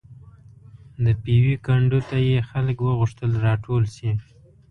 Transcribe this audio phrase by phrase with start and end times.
[1.03, 4.11] د پېوې کنډو ته یې خلک وغوښتل راټول شي.